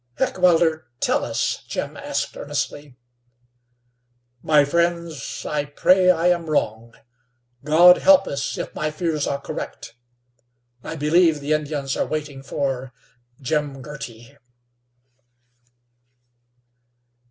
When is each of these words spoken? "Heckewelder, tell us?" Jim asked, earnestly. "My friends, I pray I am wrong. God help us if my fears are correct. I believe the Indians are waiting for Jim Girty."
"Heckewelder, 0.17 0.87
tell 0.99 1.23
us?" 1.23 1.63
Jim 1.67 1.95
asked, 1.95 2.35
earnestly. 2.35 2.95
"My 4.41 4.65
friends, 4.65 5.45
I 5.45 5.65
pray 5.65 6.09
I 6.09 6.25
am 6.29 6.47
wrong. 6.49 6.95
God 7.63 7.99
help 7.99 8.25
us 8.27 8.57
if 8.57 8.73
my 8.73 8.89
fears 8.89 9.27
are 9.27 9.39
correct. 9.39 9.93
I 10.83 10.95
believe 10.95 11.39
the 11.39 11.53
Indians 11.53 11.95
are 11.95 12.07
waiting 12.07 12.41
for 12.41 12.91
Jim 13.39 13.83
Girty." 13.83 14.35